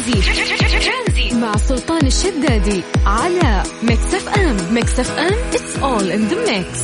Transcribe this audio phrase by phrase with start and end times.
[0.00, 1.34] ترانزيت.
[1.40, 6.80] مع سلطان الشدادي على ميكس اف ام ميكس اف ام it's all in the mix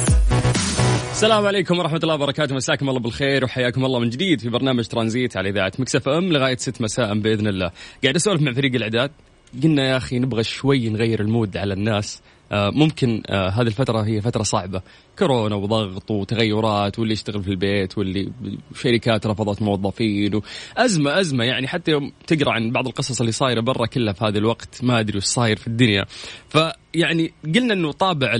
[1.11, 2.55] السلام عليكم ورحمة الله وبركاته.
[2.55, 6.33] مساكم الله بالخير وحياكم الله من جديد في برنامج ترانزيت على إذاعة ميكس اف ام
[6.33, 7.71] لغاية 6 مساء بإذن الله.
[8.03, 9.11] قاعد أسولف مع فريق الإعداد.
[9.63, 12.23] قلنا يا أخي نبغى شوي نغير ال mood على الناس.
[12.53, 14.83] ممكن آه، هذه الفترة هي فترة صعبة.
[15.19, 18.33] كورونا وضغط وتغيرات واللي يشتغل في البيت واللي
[18.75, 23.87] شركات رفضت موظفين وأزمة أزمة يعني حتى يوم تقرأ عن بعض القصص اللي صايرة برا
[23.87, 26.05] كلها في هذا الوقت ما أدري وش صاير في الدنيا.
[26.49, 28.33] فيعني قلنا أنه طابع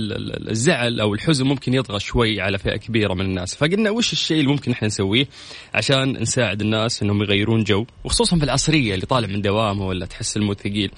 [0.49, 3.55] الزعل أو الحزن ممكن يطغى شوي على فئة كبيرة من الناس.
[3.55, 5.27] فقلنا وش الشيء اللي ممكن إحنا نسويه
[5.73, 10.37] عشان نساعد الناس أنهم يغيرون جو وخصوصا في العصرية اللي طالع من دوامه ولا تحس
[10.37, 10.91] المود ثقيل.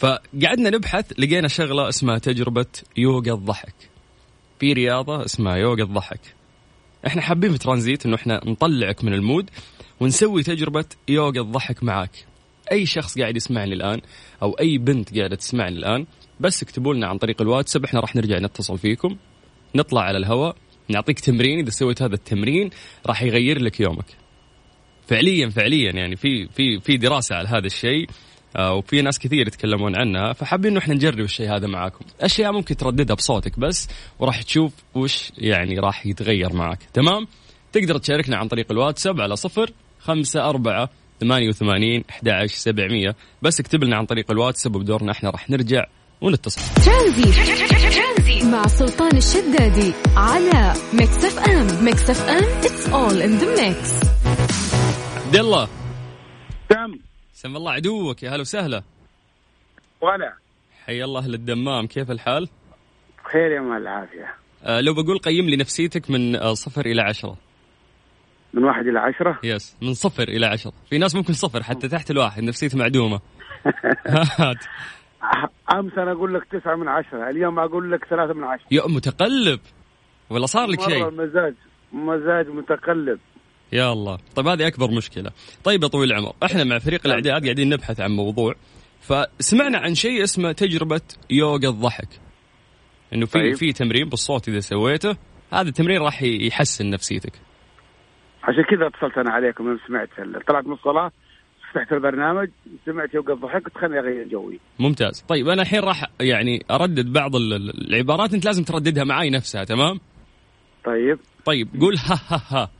[0.00, 3.74] فقعدنا نبحث لقينا شغلة اسمها تجربة يوغا الضحك.
[4.60, 6.20] في رياضة اسمها يوغا الضحك.
[7.06, 9.50] إحنا حابين في ترانزيت إنه إحنا نطلعك من ال mood
[10.00, 12.10] ونسوي تجربة يوغا الضحك معاك.
[12.72, 14.00] أي شخص قاعد يسمعني الآن
[14.42, 16.06] أو أي بنت قاعدة تسمعني الآن
[16.40, 19.16] بس اكتبوا لنا عن طريق الواتساب إحنا راح نرجع نتصل فيكم.
[19.74, 20.56] نطلع على الهواء
[20.88, 22.70] نعطيك تمرين إذا سويت هذا التمرين
[23.06, 24.16] راح يغير لك يومك.
[25.06, 28.06] فعليا فعليا يعني في في في دراسة على هذا الشيء.
[28.58, 32.04] وفي ناس كثير يتكلمون عنها فحابين إنه إحنا نجرب الشيء هذا معاكم.
[32.20, 37.26] أشياء ممكن ترددها بصوتك بس وراح تشوف وش يعني راح يتغير معك تمام؟
[37.72, 40.90] تقدر تشاركنا عن طريق الواتساب على صفر خمسة أربعة
[41.20, 43.16] ثمانية وثمانين أحد سبعمية.
[43.42, 45.84] بس اكتب لنا عن طريق الواتساب وبدورنا إحنا راح نرجع
[46.20, 46.60] ونتصل.
[46.84, 48.50] ترانزيت.
[48.50, 54.06] مع سلطان الشدادي على ميكس اف ام ميكس اف ام it's all in the mix.
[55.26, 55.68] عبد الله.
[57.42, 58.82] سم الله عدوك يا هلا وسهلا.
[60.00, 60.34] ولا
[60.84, 62.48] حي الله أهل الدمام كيف الحال؟
[63.24, 64.34] بخير يا مال العافية.
[64.64, 67.36] آه لو بقول قيم لي نفسيتك من آه صفر إلى عشرة.
[68.54, 70.72] من واحد إلى عشرة؟ يس من صفر إلى عشرة.
[70.90, 73.20] في ناس ممكن صفر حتى تحت الواحد نفسيته معدومة.
[74.40, 74.64] هات.
[75.72, 78.66] أمس أنا أقول لك تسعة من عشرة اليوم أقول لك ثلاثة من عشرة.
[78.70, 79.60] يا متقلب.
[80.30, 81.54] ولا صار لك شيء؟ مزاج
[81.92, 83.18] مزاج متقلب.
[83.72, 84.18] يا الله.
[84.36, 85.30] طيب هذه أكبر مشكلة.
[85.64, 88.54] طيب يا طويل العمر إحنا مع فريق الإعداد قاعدين نبحث عن موضوع.
[89.00, 91.00] فسمعنا عن شيء اسمه تجربة
[91.30, 92.08] يوغا الضحك.
[93.14, 93.54] إنه في طيب.
[93.54, 95.16] في تمرين بالصوت إذا سويته.
[95.52, 97.32] هذا التمرين راح يحسن نفسيتك.
[98.42, 100.08] عشان كذا اتصلت أنا عليكم لما سمعت
[100.48, 101.10] طلعت من الصلاة
[101.72, 102.48] فتحت البرنامج
[102.86, 105.24] سمعت يوقف ضحك قلت خليني أغير جوي ممتاز.
[105.28, 109.64] طيب أنا الحين راح يعني أردد بعض ال- ال- العبارات أنت لازم ترددها معاي نفسها
[109.64, 110.00] تمام؟
[110.84, 111.18] طيب.
[111.44, 112.70] طيب قول ها ها ها.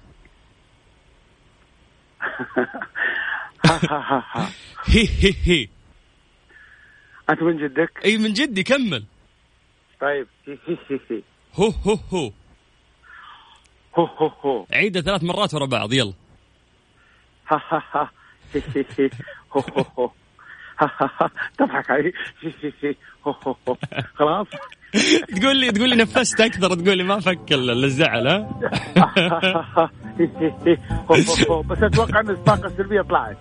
[4.87, 5.69] هي هي هي.
[7.31, 9.05] أنت من جدك؟ أي من جدي كمل.
[10.01, 10.27] طيب.
[10.47, 11.23] هي هي هي هي.
[11.55, 12.33] هو هو هو.
[13.99, 14.67] هو هو هو.
[14.73, 16.13] عيدها ثلاث مرات ورا بعض يلا.
[17.49, 18.11] ها ها ها.
[19.53, 20.11] هو هو هو.
[21.59, 22.13] تضحك علي.
[24.19, 24.47] خلاص
[25.41, 28.49] تقول لي تقول لي نفست أكثر تقول لي ما فك ال- الزعل ها.
[31.71, 33.37] بس أتوقع إن الطاقة السلبية طلعت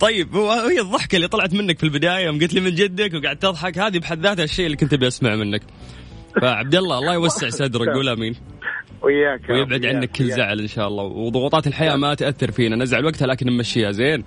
[0.00, 3.36] طيب هو هي الضحكة اللي طلعت منك في البداية يوم قلت لي من جدك وقاعد
[3.36, 5.62] تضحك هذه بحد ذاتها الشيء اللي كنت أبي أسمع منك
[6.42, 8.34] فعبد الله الله يوسع صدرك قول آمين
[9.02, 10.24] وياك ويبعد وياك، عنك كل.
[10.32, 14.24] زعل إن شاء الله وضغوطات الحياة ما تأثر فينا نزعل وقتها لكن نمشيها زين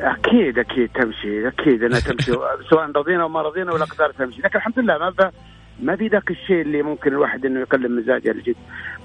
[0.00, 2.32] أكيد أكيد تمشي أكيد إنها تمشي.
[2.70, 4.42] سواء رضينا أو ما رضينا والاقدار تمشي.
[4.42, 5.30] لكن الحمد لله ما ب...
[5.80, 8.56] ما في ذاك الشيء اللي ممكن الواحد إنه يقلب مزاجه الجد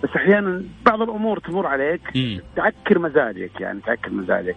[0.04, 2.02] بس أحيانا بعض الأمور تمر عليك.
[2.56, 4.56] تعكر مزاجك يعني تعكر مزاجك.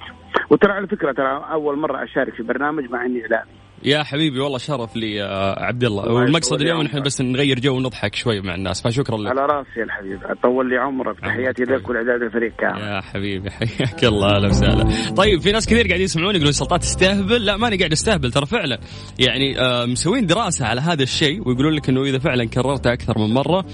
[0.50, 3.50] وترى على فكرة ترى أول مرة أشارك في برنامج مع إني إعلامي.
[3.84, 7.02] يا حبيبي والله شرف لي يا عبد الله والمقصد اليوم لي نحن.
[7.02, 9.30] بس نغير جو ونضحك شوي مع الناس فشكرا لك.
[9.30, 12.80] على راسي يا الحبيب طول لي عمرك تحياتي لك والإعداد الفريق كامل.
[12.80, 15.14] يا حبيبي حياك الله أهلا وسهلا.
[15.16, 18.78] طيب في ناس كثير قاعدين يسمعون يقولون سلطات تستهبل؟ لا ماني قاعد أستهبل ترى فعلا.
[19.18, 23.34] يعني آه مسوين دراسة على هذا الشيء ويقولون لك إنه إذا فعلا كررته أكثر من
[23.34, 23.64] مرة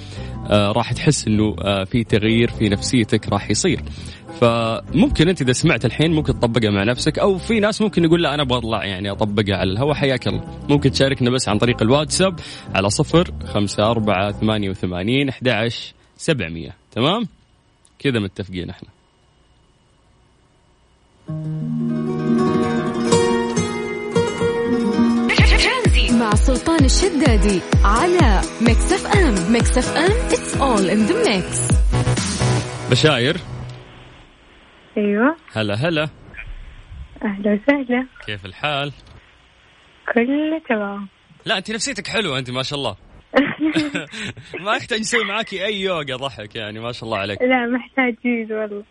[0.51, 3.81] آه راح تحس إنه آه في تغيير في نفسيتك راح يصير.
[4.41, 8.35] فممكن أنت إذا سمعت الحين ممكن تطبقها مع نفسك أو في ناس ممكن يقول لا
[8.35, 10.45] أنا أبغى أطلع يعني أطبقها على الهواء حياك الله.
[10.69, 12.41] ممكن تشاركنا بس عن طريق الواتساب
[12.75, 16.75] على صفر خمسة أربعة ثمانية وثمانين أحد عشر سبعمية.
[16.93, 17.29] تمام؟
[17.99, 18.89] كذا متفقين إحنا.
[26.11, 29.53] مع سلطان الشدادي على ميكس اف ام.
[29.53, 31.75] ميكس اف ام it's all in the mix.
[32.91, 33.50] بشاير.
[35.01, 35.37] أيوه.
[35.53, 36.09] هلا هلا.
[37.25, 38.07] أهلا وسهلا.
[38.27, 38.93] كيف الحال؟
[40.15, 41.09] كله تمام.
[41.47, 42.97] لا أنت نفسيتك حلوة أنت ما شاء الله.
[44.65, 47.43] ما يحتاج نسوي معاكي أي يوغا ضحك يعني ما شاء الله عليك.
[47.43, 48.85] لا محتاجين والله.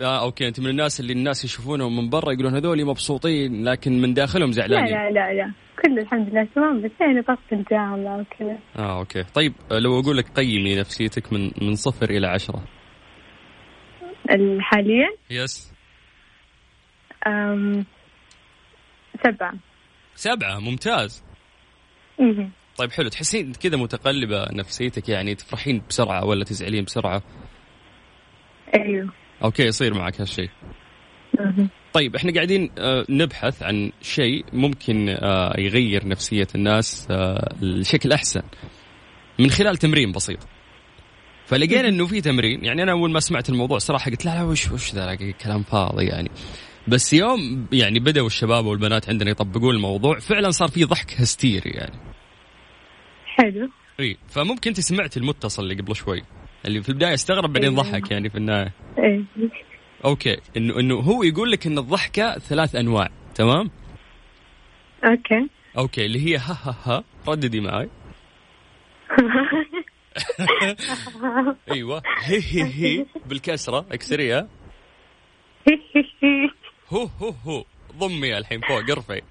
[0.00, 4.14] آه okay أنت من الناس اللي الناس يشوفونهم من برا يقولون هذول مبسوطين لكن من
[4.14, 4.94] داخلهم لا زعلانين.
[4.94, 5.52] لا لا لا
[5.84, 6.82] كل الحمد لله تمام.
[6.82, 8.58] بس يعني ضغط الجامعة وكذا.
[8.78, 9.22] آه okay.
[9.22, 12.75] طيب لو أقول لك قيمي نفسيتك من من صفر إلى عشرة.
[14.60, 15.72] حاليا بس
[17.26, 17.84] أم،
[19.24, 19.54] سبعة.
[20.14, 21.24] سبعة ممتاز.
[22.18, 22.50] مهم.
[22.76, 23.08] طيب حلو.
[23.08, 27.22] تحسين كذا متقلبة نفسيتك يعني تفرحين بسرعة ولا تزعلين بسرعة؟
[28.74, 29.12] أيوه.
[29.44, 30.50] okay يصير معك هالشيء.
[31.92, 38.42] طيب إحنا قاعدين آه، نبحث عن شيء ممكن آه، يغير نفسية الناس آه، لشكل أحسن.
[39.38, 40.38] من خلال تمرين بسيط.
[41.46, 42.64] فلقينا إنه في تمرين.
[42.64, 46.04] يعني أنا أول ما سمعت الموضوع صراحة قلت لا لا وش وش ذا؟ كلام فاضي
[46.04, 46.30] يعني.
[46.88, 51.98] بس يوم يعني بدأوا الشباب والبنات عندنا يطبقون الموضوع فعلا صار في ضحك هستيري يعني.
[53.26, 53.68] حلو.
[54.00, 56.22] إي فممكن أنت سمعت المتصل اللي قبل شوي
[56.64, 57.82] اللي في البداية استغرب بعدين أيوة.
[57.82, 58.72] ضحك يعني في النهاية.
[58.98, 59.24] أيوه
[60.04, 60.36] okay.
[60.56, 63.70] انه إنه هو يقول لك إن الضحكة ثلاث أنواع تمام؟
[65.04, 65.48] okay.
[65.78, 67.88] okay اللي هي ها ها ها رددي معي.
[71.72, 72.02] أيوه.
[72.24, 74.48] هي هي هي بالكسرة اكسريها.
[76.90, 77.64] هو هو هو.
[77.98, 79.22] ضمي الحين فوق ارفعي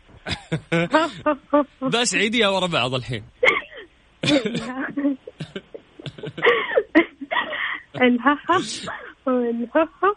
[2.01, 3.23] بس عيديها ورا بعض الحين.
[7.95, 8.61] الهها
[9.25, 10.15] والهها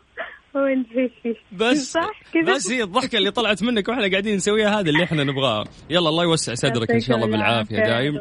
[0.54, 1.98] والهيهي بس
[2.46, 6.24] بس هي الضحكة اللي طلعت منك وإحنا قاعدين نسويها هذا اللي إحنا نبغاه يلا الله
[6.24, 7.76] يوسع صدرك إن شاء الله بالعافية.
[7.76, 8.18] دايم.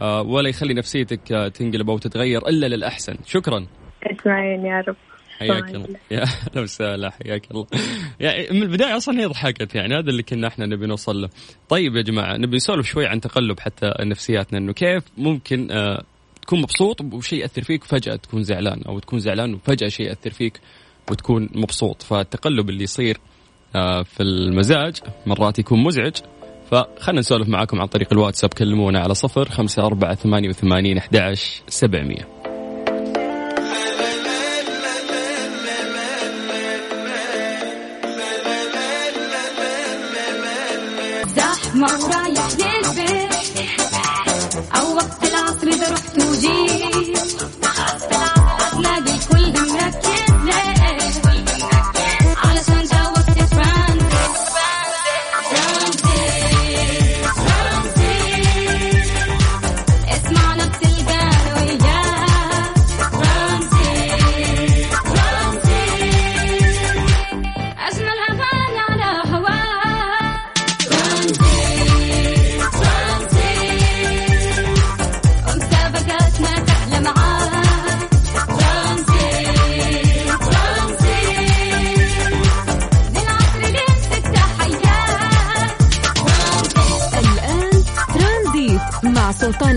[0.00, 3.16] ولا يخلي نفسيتك آه تنقلب أو تتغير إلا للأحسن.
[3.26, 3.66] شكرا.
[4.02, 4.96] اسمعين يا رب.
[5.38, 5.74] حياك.
[5.74, 5.96] الله.
[6.10, 7.10] يا أهلا وسهلا.
[7.10, 7.66] حياك الله.
[8.20, 11.28] يعني من البداية أصلا هي ضحكت يعني هذا اللي كنا إحنا نبي نوصل له.
[11.68, 16.04] طيب يا جماعة نبي نسولف شوي عن تقلب حتى نفسياتنا إنه كيف ممكن آه
[16.42, 20.60] تكون مبسوط وشيء يأثر فيك وفجأة تكون زعلان أو تكون زعلان وفجأة شيء يأثر فيك
[21.10, 22.02] وتكون مبسوط.
[22.02, 23.18] فالتقلب اللي يصير
[23.76, 26.16] آه في المزاج مرات يكون مزعج
[26.74, 31.62] فخلنا نسولف معاكم عن طريق الواتساب كلمونا على صفر خمسة أربعة ثمانية وثمانين أحد عشر
[31.68, 32.28] سبعمية.
[41.36, 42.73] زحمة ورايح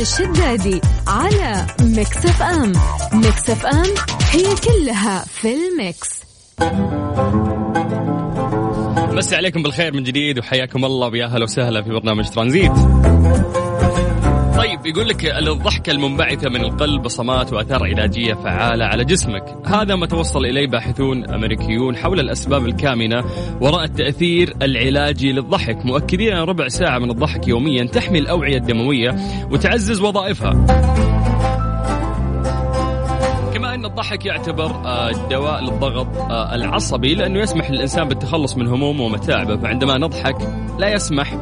[0.07, 2.74] الشدادي على ميكس اف ام.
[3.13, 3.94] ميكس اف ام
[4.31, 6.09] هي كلها في الميكس.
[9.15, 11.07] مسي عليكم بالخير من جديد وحياكم الله.
[11.07, 12.71] ويا أهلا وسهلا في برنامج ترانزيت.
[14.57, 19.44] طيب يقول لك الضحكة المنبعثة من القلب بصمات وآثار علاجية فعالة على جسمك.
[19.65, 23.24] هذا ما توصل إليه باحثون أمريكيون حول الأسباب الكامنة
[23.62, 29.16] وراء التأثير العلاجي للضحك مؤكدين أن ربع ساعة من الضحك يوميا تحمي الأوعية الدموية
[29.52, 30.66] وتعزز وظائفها.
[33.87, 39.97] الضحك يعتبر آه، دواء للضغط آه، العصبي لأنه يسمح للإنسان بالتخلص من همومه ومتاعبه فعندما
[39.97, 40.35] نضحك
[40.79, 41.33] لا يسمح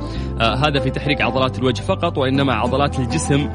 [0.42, 3.50] آه، هذا في تحريك عضلات الوجه فقط وإنما عضلات الجسم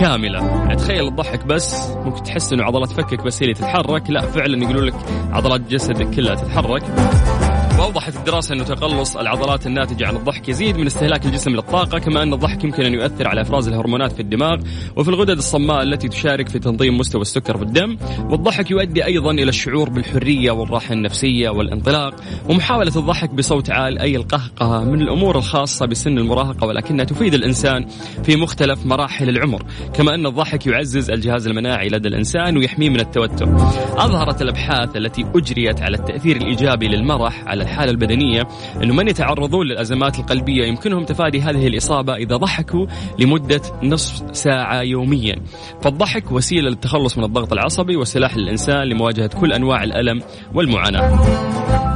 [0.00, 0.38] كاملة.
[0.38, 4.62] يعني تخيل الضحك بس ممكن تحس إنه عضلات فكك بس هي اللي تتحرك لا فعلا
[4.62, 4.94] يقولون لك
[5.32, 6.82] عضلات جسدك كلها تتحرك.
[7.78, 12.32] وأوضحت الدراسة انه تقلص العضلات الناتجة عن الضحك يزيد من استهلاك الجسم للطاقة كما أن
[12.32, 14.60] الضحك يمكن أن يؤثر على إفراز الهرمونات في الدماغ
[14.96, 17.96] وفي الغدد الصماء التي تشارك في تنظيم مستوى السكر في الدم
[18.30, 22.14] والضحك يؤدي أيضا إلى الشعور بالحرية والراحة النفسية والانطلاق
[22.48, 27.86] ومحاولة الضحك بصوت عال أي القهقه من الأمور الخاصة بسن المراهقة ولكنها تفيد الإنسان
[28.24, 29.62] في مختلف مراحل العمر
[29.94, 33.56] كما أن الضحك يعزز الجهاز المناعي لدى الإنسان ويحميه من التوتر.
[33.96, 38.42] أظهرت الأبحاث التي أجريت على التأثير الإيجابي للمرح على الحالة البدنية
[38.82, 42.86] إنه من يتعرضون للأزمات القلبية يمكنهم تفادي هذه الإصابة إذا ضحكوا
[43.18, 45.36] لمدة نصف ساعة يوميا.
[45.82, 50.22] فالضحك وسيلة للتخلص من الضغط العصبي وسلاح للإنسان لمواجهة كل أنواع الألم
[50.54, 51.93] والمعاناة.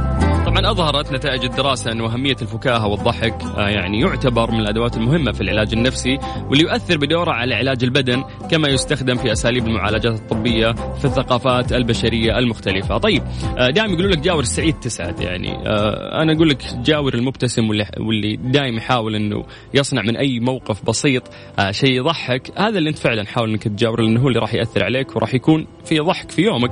[0.49, 5.41] طبعا أظهرت نتائج الدراسة أن أهمية الفكاهة والضحك آه، يعني يعتبر من الأدوات المهمة في
[5.41, 6.17] العلاج النفسي
[6.49, 12.37] واللي يؤثر بدوره على علاج البدن كما يستخدم في أساليب المعالجات الطبية في الثقافات البشرية
[12.37, 12.97] المختلفة.
[12.97, 13.23] طيب
[13.57, 17.85] آه، دائما يقولوا لك جاور السعيد تسعد يعني آه، أنا أقول لك جاور المبتسم واللي,
[17.99, 21.23] واللي دائما يحاول أنه يصنع من أي موقف بسيط
[21.71, 25.15] شيء يضحك هذا اللي أنت فعلا حاول أنك تجاور لأنه هو اللي راح يأثر عليك
[25.15, 26.71] وراح يكون في ضحك في يومك.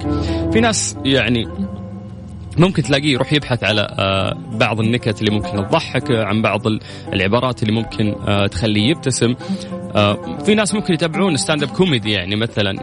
[0.52, 1.48] في ناس يعني
[2.58, 6.80] ممكن تلاقيه يروح يبحث على آه، بعض النكت اللي ممكن تضحك آه، عن بعض ال-
[7.14, 9.36] العبارات اللي ممكن آه، تخليه يبتسم.
[10.46, 12.74] في ناس ممكن يتابعون stand-up comedy يعني مثلا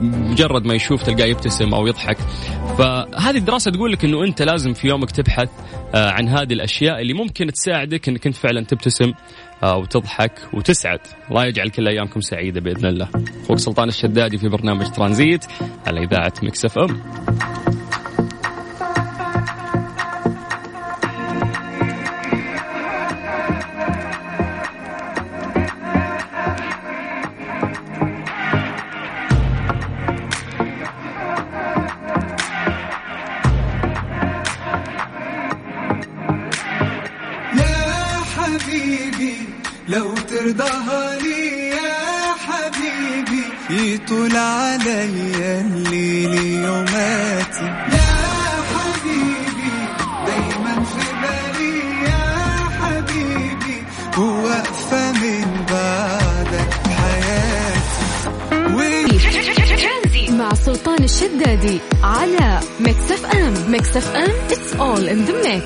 [0.00, 2.16] مجرد ما يشوف تلقاه يبتسم أو يضحك.
[2.78, 5.48] فهذه الدراسة تقول لك إنه أنت لازم في يومك تبحث
[5.94, 9.12] عن هذه الأشياء اللي ممكن تساعدك إنك أنت فعلا تبتسم
[9.62, 11.00] وتضحك وتسعد.
[11.30, 13.08] الله يجعل كل ايامكم سعيدة بإذن الله.
[13.44, 15.44] أخوك سلطان الشدادي في برنامج ترانزيت
[15.86, 17.00] على إذاعة مكسف أم.
[39.88, 47.64] لو ترضاها لي يا حبيبي يطول عليا الليل يوماتي.
[47.96, 48.16] يا
[48.72, 49.76] حبيبي
[50.26, 52.24] دايما في بالي يا
[52.80, 53.78] حبيبي
[54.18, 57.96] وواقفة من بعدك حياتي.
[60.32, 63.54] مع سلطان الشدادي على ميكس أف أم.
[63.70, 65.64] ميكس أف أم it's all in the mix.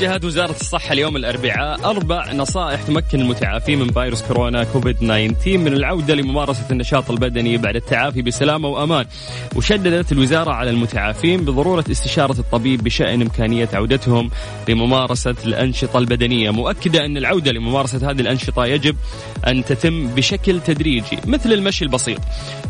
[0.00, 1.90] وجهت وزارة الصحة اليوم الأربعاء.
[1.90, 7.76] أربع نصائح تمكن المتعافين من فيروس كورونا كوفيد 19 من العودة لممارسة النشاط البدني بعد
[7.76, 9.04] التعافي بسلامة وأمان.
[9.56, 14.30] وشددت الوزارة على المتعافين بضرورة استشارة الطبيب بشأن إمكانية عودتهم
[14.68, 16.50] لممارسة الأنشطة البدنية.
[16.50, 18.96] مؤكدة أن العودة لممارسة هذه الأنشطة يجب
[19.46, 22.20] أن تتم بشكل تدريجي مثل المشي البسيط.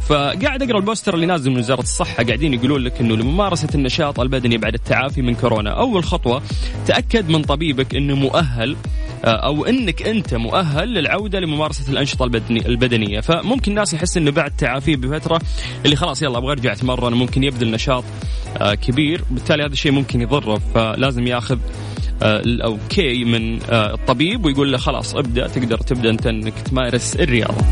[0.08, 2.24] فقاعد أقرأ البوستر اللي نازل من وزارة الصحة.
[2.24, 6.42] قاعدين يقولون لك أنه لممارسة النشاط البدني بعد التعافي من كورونا أول خطوة
[6.86, 8.76] تأكد من طبيبك أنه مؤهل
[9.24, 13.20] آه، أو إنك أنت مؤهل للعودة لممارسة الأنشطة البدني البدنية.
[13.20, 15.40] فممكن الناس يحس إنه بعد تعافيه بفترة
[15.84, 18.04] اللي خلاص يلا أبغى أرجع أتمرن ممكن يبذل نشاط
[18.60, 20.60] آه، كبير بالتالي هذا الشيء ممكن يضره.
[20.74, 21.58] فلازم ياخذ
[22.22, 27.64] الاوكي من آه، الطبيب ويقول له خلاص ابدأ تقدر تبدأ أنت إنك تمارس الرياضة.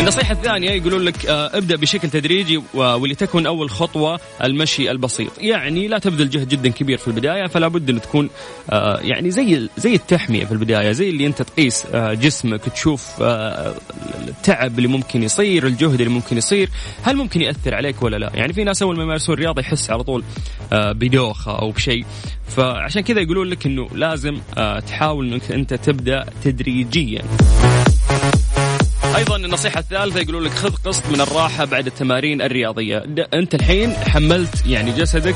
[0.00, 5.30] النصيحة الثانية يقولون لك آه، ابدأ بشكل تدريجي ولتكن أول خطوة المشي البسيط.
[5.38, 8.30] يعني لا تبذل جهد جدا كبير في البداية فلا بد أن تكون
[8.70, 13.22] آه، يعني زي زي التحمية في البداية زي اللي أنت تقيس آه، جسمك تشوف
[14.28, 16.68] التعب اللي ممكن يصير الجهد اللي ممكن يصير
[17.02, 20.02] هل ممكن يأثر عليك ولا لا؟ يعني في ناس أول ما يمارسون الرياضة يحس على
[20.02, 20.24] طول
[20.72, 22.04] بدوخة أو بشيء.
[22.48, 24.38] فعشان كذا يقولون لك أنه لازم
[24.86, 27.22] تحاول أنك أنت تبدأ تدريجيا.
[29.20, 33.04] أيضا النصيحة الثالثة يقولون لك خذ قسط من الراحة بعد التمارين الرياضية.
[33.34, 35.34] أنت الحين حملت يعني جسدك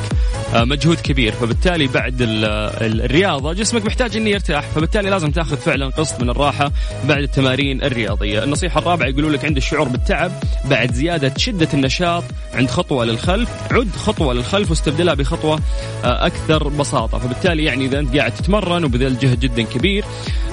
[0.55, 5.57] آه، مجهود كبير فبالتالي بعد ال- ال- الرياضة جسمك محتاج إنه يرتاح فبالتالي لازم تاخذ
[5.57, 6.73] فعلا قسط من الراحة
[7.09, 8.45] بعد التمارين الرياضية.
[8.45, 10.33] النصيحة الرابعة يقولون لك عند الشعور بالتعب
[10.65, 12.25] بعد زيادة شدة النشاط
[12.55, 15.59] عند خطوة للخلف عد خطوة للخلف واستبدلها بخطوة
[16.05, 17.19] آه، أكثر بساطة.
[17.19, 20.05] فبالتالي يعني إذا أنت قاعد تتمرن وبذلت جهد جدا كبير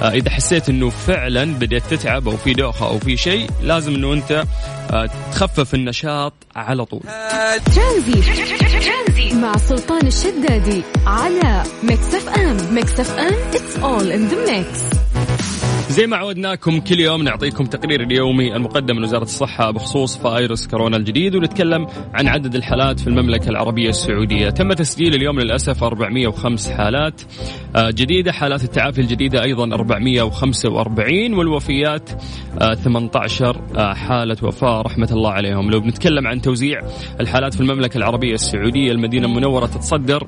[0.02, 4.13] آه، إذا حسيت إنه فعلا بدأت تتعب أو في دوخة أو في شيء لازم إنه
[4.13, 4.44] أنت
[4.92, 7.01] آه، تخفف النشاط على طول.
[7.75, 12.58] ترانزي مع سلطان الشدادي على Mix FM.
[12.75, 15.01] Mix FM it's all in the mix.
[15.92, 20.98] زي ما عودناكم كل يوم نعطيكم تقرير اليومي المقدم من وزارة الصحة بخصوص فيروس كورونا
[20.98, 24.50] الجديد ونتكلم عن عدد الحالات في المملكة العربية السعودية.
[24.50, 27.22] تم تسجيل اليوم للأسف 405 حالات.
[27.76, 32.10] آه، جديدة حالات التعافي الجديدة أيضا 445 والوفيات
[32.62, 35.72] آه، 18 آه، حالة وفاة رحمة الله عليهم.
[35.72, 36.82] لو بنتكلم عن توزيع
[37.20, 40.28] الحالات في المملكة العربية السعودية المدينة المنورة تتصدر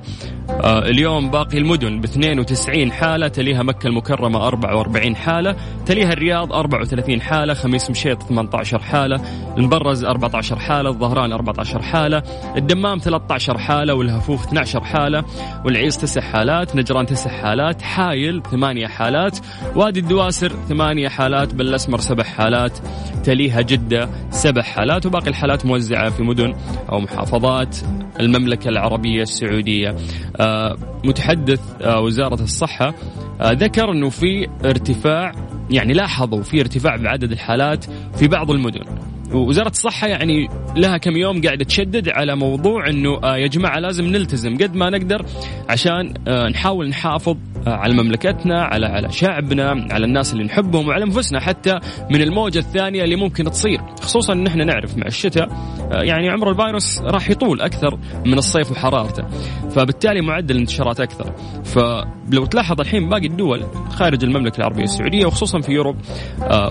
[0.50, 5.53] آه، اليوم باقي المدن ب 92 حالة تليها مكة المكرمة 44 حالة
[5.86, 9.20] تليها الرياض 34 حالة خميس مشيط 18 حالة
[9.56, 12.22] المبرز 14 حالة الظهران 14 حالة
[12.56, 15.24] الدمام 13 حالة والهفوف 12 حالة
[15.64, 19.38] والعيس 9 حالات نجران 9 حالات حايل 8 حالات
[19.76, 22.78] وادي الدواسر 8 حالات بالأسمر 7 حالات
[23.24, 26.54] تليها جدة 7 حالات وباقي الحالات موزعة في مدن
[26.88, 27.76] أو محافظات
[28.20, 29.96] المملكة العربية السعودية.
[30.36, 32.94] آه، متحدث آه، وزارة الصحة
[33.40, 35.32] آه، ذكر أنه في ارتفاع
[35.70, 37.84] يعني لاحظوا في ارتفاع بعدد الحالات
[38.16, 39.13] في بعض المدن.
[39.32, 44.04] ووزارة الصحة يعني لها كم يوم قاعدة تشدد على موضوع إنه آه يا جماعة لازم
[44.04, 44.54] نلتزم.
[44.56, 45.26] قد ما نقدر
[45.68, 51.04] عشان آه نحاول نحافظ آه على مملكتنا على على شعبنا على الناس اللي نحبهم وعلى
[51.04, 51.78] أنفسنا حتى
[52.10, 53.80] من الموجة الثانية اللي ممكن تصير.
[54.00, 55.48] خصوصا إن إحنا نعرف مع الشتاء
[55.90, 59.24] يعني عمر الفيروس راح يطول أكثر من الصيف وحرارته.
[59.70, 61.32] فبالتالي معدل الانتشارات أكثر.
[61.64, 65.96] فلو تلاحظ الحين باقي الدول خارج المملكة العربية السعودية وخصوصا في Europe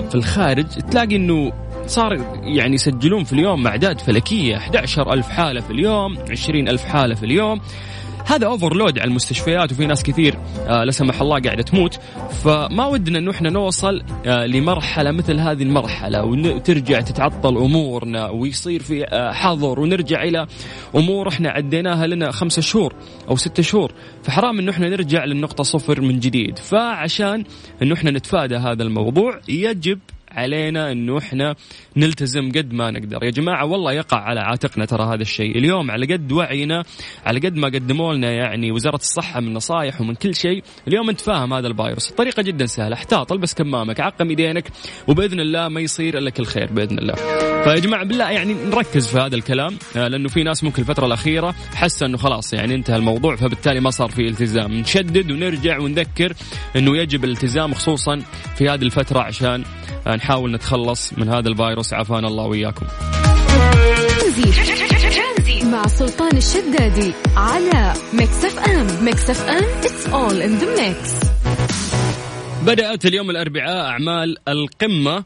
[0.10, 1.52] في الخارج تلاقي إنه
[1.88, 7.16] صار يعني يسجلون في اليوم أعداد فلكية 11 ألف حالة في اليوم 20 ألف حالة
[7.16, 7.62] في اليوم.
[8.26, 10.38] هذا overload على المستشفيات وفي ناس كثير
[10.68, 12.00] آه لا سمح الله قاعدة تموت.
[12.44, 19.04] فما ودنا انه إحنا نوصل آه لمرحلة مثل هذه المرحلة وترجع تتعطل أمورنا ويصير في
[19.04, 20.48] آه حظر ونرجع إلى
[20.96, 22.94] أمور إحنا عديناها لنا خمسة شهور
[23.30, 23.92] أو ستة شهور.
[24.24, 26.58] فحرام انه إحنا نرجع للنقطة صفر من جديد.
[26.60, 27.44] فعشان
[27.82, 30.00] انه إحنا نتفادى هذا الموضوع يجب
[30.34, 31.56] علينا انه إحنا
[31.98, 33.24] نلتزم قد ما نقدر.
[33.24, 35.58] يا جماعة والله يقع على عاتقنا ترى هذا الشيء.
[35.58, 36.84] اليوم على قد وعينا
[37.26, 41.22] على قد ما قدموا لنا يعني وزارة الصحة من نصائح ومن كل شيء اليوم أنت
[41.22, 42.10] فاهم هذا الفيروس.
[42.10, 42.94] الطريقة جدا سهلة.
[42.94, 44.70] احتاط البس كمامك عقم يدينك
[45.08, 47.16] وبإذن الله ما يصير إلا كل خير بإذن الله.
[47.64, 51.56] فيا جماعة بالله يعني نركز في هذا الكلام آه، لأنه في ناس ممكن الفترة الأخيرة
[51.76, 54.74] حس إنه خلاص يعني انتهى الموضوع فبالتالي ما صار في التزام.
[54.74, 56.34] نشدد ونرجع ونذكر
[56.76, 58.22] إنه يجب الالتزام خصوصا
[58.58, 59.64] في هذه الفترة عشان
[60.08, 61.94] آه، نحاول نتخلص من هذا الفيروس.
[61.94, 62.56] عافانا الله
[65.00, 71.28] ترانزي مع سلطان الشدادي على Mix FM Mix FM it's all in the mix.
[72.66, 75.24] بدأت اليوم الأربعاء أعمال القمة.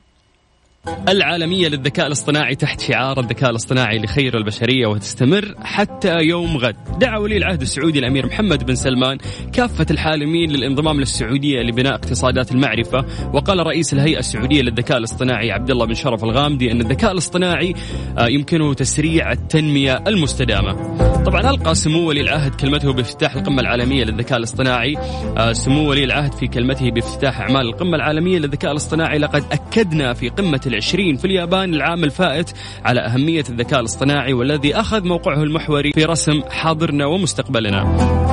[1.09, 6.75] العالمية للذكاء الاصطناعي تحت شعار الذكاء الاصطناعي لخير البشرية وتستمر حتى يوم غد.
[6.99, 9.17] دعا ولي العهد السعودي الأمير محمد بن سلمان
[9.53, 15.85] كافة الحالمين للانضمام للسعودية لبناء اقتصادات المعرفة وقال رئيس الهيئة السعودية للذكاء الاصطناعي عبد الله
[15.85, 17.73] بن شرف الغامدي أن الذكاء الاصطناعي
[18.17, 21.06] آه، يمكنه تسريع التنمية المستدامة.
[21.27, 24.97] طبعا ألقى سمو ولي العهد كلمته بافتتاح القمة العالمية للذكاء الاصطناعي.
[25.37, 29.17] آه، سمو ولي العهد في كلمته بافتتاح أعمال القمة العالمية للذكاء الاصطناعي.
[29.17, 32.53] لقد أكدنا في قمة العشرين في اليابان العام الفائت
[32.85, 38.26] على أهمية الذكاء الاصطناعي والذي أخذ موقعه المحوري في رسم حاضرنا ومستقبلنا.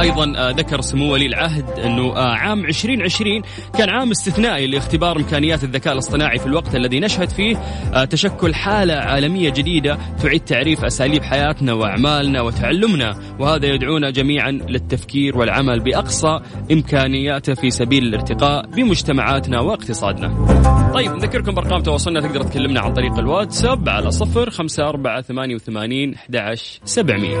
[0.00, 3.42] أيضا آه، ذكر سمو ولي العهد أنه آه، عام 2020
[3.78, 7.56] كان عام استثنائي لاختبار إمكانيات الذكاء الاصطناعي في الوقت الذي نشهد فيه
[7.94, 15.38] آه، تشكل حالة عالمية جديدة تعيد تعريف أساليب حياتنا وأعمالنا وتعلمنا وهذا يدعونا جميعا للتفكير
[15.38, 16.40] والعمل بأقصى
[16.72, 20.28] إمكانياته في سبيل الارتقاء بمجتمعاتنا واقتصادنا.
[20.94, 26.14] طيب نذكركم بأرقام تواصلنا تقدر تكلمنا عن طريق الواتساب على صفر خمسة أربعة ثمانية وثمانين
[26.14, 27.40] أحد عشر سبعمية.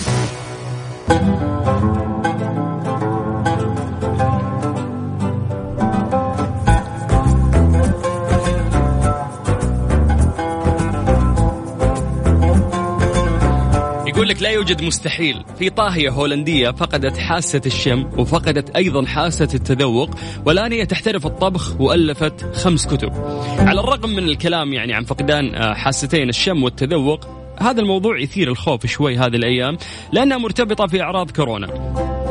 [14.61, 15.43] يوجد مستحيل.
[15.59, 20.09] في طاهية هولندية فقدت حاسة الشم وفقدت أيضا حاسة التذوق
[20.45, 23.13] والآن هي تحترف الطبخ وألفت خمس كتب.
[23.59, 27.27] على الرغم من الكلام يعني عن فقدان آه، حاستين الشم والتذوق
[27.61, 29.77] هذا الموضوع يثير الخوف شوي هذه الأيام
[30.11, 31.67] لأنها مرتبطة في أعراض كورونا.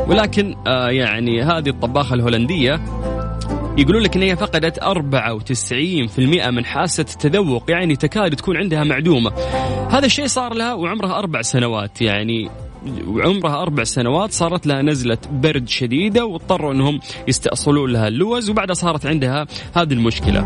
[0.08, 2.80] ولكن آه، يعني هذه الطباخة الهولندية
[3.80, 9.32] يقولون لك إن هي فقدت 94% من حاسة التذوق يعني تكاد تكون عندها معدومة.
[9.90, 12.50] هذا الشيء صار لها وعمرها أربع سنوات يعني
[13.06, 19.06] وعمرها أربع سنوات صارت لها نزلة برد شديدة واضطروا إنهم يستأصلون لها اللوز وبعدها صارت
[19.06, 20.40] عندها هذه المشكلة.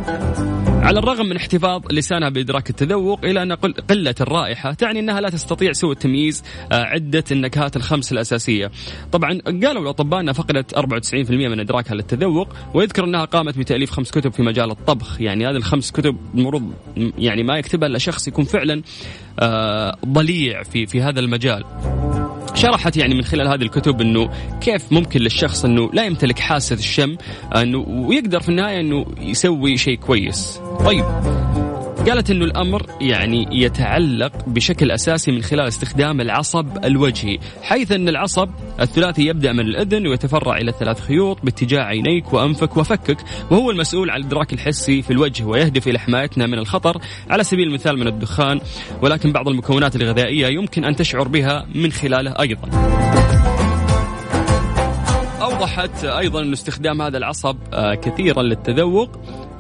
[0.83, 5.31] على الرغم من احتفاظ لسانها بإدراك التذوق الا أن قل- قلة الرائحة تعني إنها لا
[5.31, 6.43] تستطيع سوى تمييز
[6.73, 8.71] آه، عدة النكهات الخمس الأساسية.
[9.13, 14.33] طبعا قالوا الاطباء انها فقدت 94% من إدراكها للتذوق ويذكر إنها قامت بتأليف خمس كتب
[14.33, 16.73] في مجال الطبخ، يعني هذه الخمس كتب المفروض
[17.19, 18.83] يعني ما يكتبها إلا شخص يكون فعلا
[19.41, 21.65] آه، ضليع في في هذا المجال.
[22.55, 27.17] شرحت يعني من خلال هذه الكتب إنه كيف ممكن للشخص إنه لا يمتلك حاسة الشم
[27.57, 30.61] إنه ويقدر في النهاية إنه يسوي شيء كويس.
[30.85, 31.05] طيب
[32.09, 38.49] قالت إنه الأمر يعني يتعلق بشكل أساسي من خلال استخدام العصب الوجهي، حيث إن العصب
[38.81, 43.17] الثلاثي يبدأ من الإذن ويتفرع إلى ثلاث خيوط باتجاه عينيك وأنفك وفكك،
[43.51, 47.99] وهو المسؤول عن الإدراك الحسي في الوجه ويهدف إلى حمايتنا من الخطر على سبيل المثال
[47.99, 48.61] من الدخان،
[49.03, 52.69] ولكن بعض المكونات الغذائية يمكن أن تشعر بها من خلاله أيضا.
[55.43, 59.11] أوضحت أيضا انه استخدام هذا العصب آه، كثيرا للتذوق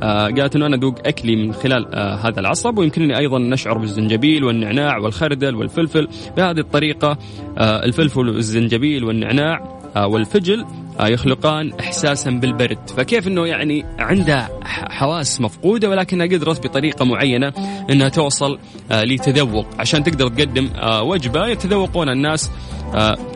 [0.02, 4.44] قالت إنه أنا اذوق أكلي من خلال آه، هذا العصب ويمكنني أيضا أن أشعر بالزنجبيل
[4.44, 6.08] والنعناع والخردل والفلفل.
[6.36, 7.18] بهذه الطريقة
[7.58, 10.64] آه، الفلفل والزنجبيل والنعناع آه، والفجل
[11.00, 12.78] آه، يخلقان احساسا بالبرد.
[12.96, 17.52] فكيف إنه يعني عندها حواس مفقودة ولكنها قدرت بطريقة معينة
[17.90, 18.58] إنها توصل
[18.90, 19.66] آه، لتذوق.
[19.78, 22.83] عشان تقدر تقدم آه، وجبة يتذوقون الناس آه،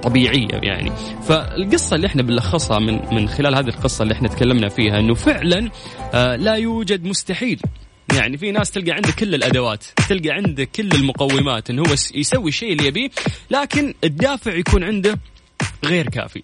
[0.02, 0.92] طبيعية يعني.
[1.28, 5.70] فالقصة اللي إحنا بنلخصها من من خلال هذه القصة اللي إحنا تكلمنا فيها إنه فعلا
[6.14, 7.60] آه، لا يوجد مستحيل.
[8.14, 12.48] يعني في ناس تلقى عنده كل الأدوات تلقى عنده كل المقومات انه هو يس- يسوي
[12.48, 13.10] الشيء اللي يبيه
[13.50, 15.18] لكن الدافع يكون عنده
[15.84, 16.42] غير كافي.